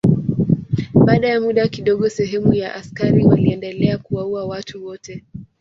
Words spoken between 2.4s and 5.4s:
ya askari waliendelea kuwaua watu wote.